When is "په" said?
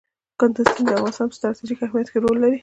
1.29-1.35